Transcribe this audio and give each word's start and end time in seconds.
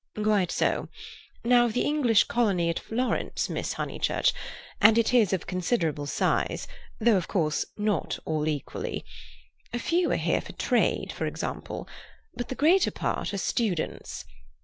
"Quite 0.19 0.49
so. 0.51 0.89
Now, 1.43 1.67
the 1.67 1.83
English 1.83 2.23
colony 2.23 2.71
at 2.71 2.79
Florence, 2.79 3.49
Miss 3.51 3.73
Honeychurch—and 3.73 4.97
it 4.97 5.13
is 5.13 5.31
of 5.31 5.45
considerable 5.45 6.07
size, 6.07 6.67
though, 6.97 7.17
of 7.17 7.27
course, 7.27 7.67
not 7.77 8.17
all 8.25 8.47
equally—a 8.47 9.77
few 9.77 10.09
are 10.11 10.15
here 10.15 10.41
for 10.41 10.53
trade, 10.53 11.11
for 11.11 11.27
example. 11.27 11.87
But 12.33 12.47
the 12.49 12.55
greater 12.55 12.89
part 12.89 13.31
are 13.31 13.37
students. 13.37 14.25